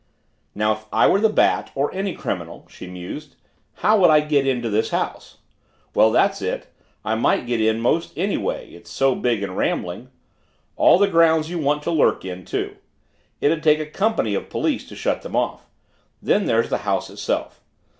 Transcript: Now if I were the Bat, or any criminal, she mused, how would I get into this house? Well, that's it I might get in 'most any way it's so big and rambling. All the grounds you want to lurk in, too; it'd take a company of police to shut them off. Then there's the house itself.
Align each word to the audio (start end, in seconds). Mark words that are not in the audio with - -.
Now 0.55 0.71
if 0.71 0.85
I 0.91 1.05
were 1.05 1.19
the 1.19 1.29
Bat, 1.29 1.69
or 1.75 1.93
any 1.93 2.15
criminal, 2.15 2.65
she 2.67 2.87
mused, 2.87 3.35
how 3.85 3.99
would 3.99 4.09
I 4.09 4.19
get 4.21 4.47
into 4.47 4.67
this 4.67 4.89
house? 4.89 5.37
Well, 5.93 6.11
that's 6.11 6.41
it 6.41 6.65
I 7.05 7.13
might 7.13 7.45
get 7.45 7.61
in 7.61 7.79
'most 7.79 8.11
any 8.17 8.35
way 8.35 8.69
it's 8.69 8.89
so 8.89 9.13
big 9.13 9.43
and 9.43 9.55
rambling. 9.55 10.09
All 10.75 10.97
the 10.97 11.07
grounds 11.07 11.51
you 11.51 11.59
want 11.59 11.83
to 11.83 11.91
lurk 11.91 12.25
in, 12.25 12.45
too; 12.45 12.77
it'd 13.41 13.61
take 13.61 13.79
a 13.79 13.85
company 13.85 14.33
of 14.33 14.49
police 14.49 14.89
to 14.89 14.95
shut 14.95 15.21
them 15.21 15.35
off. 15.35 15.67
Then 16.19 16.45
there's 16.47 16.69
the 16.71 16.79
house 16.79 17.11
itself. 17.11 17.61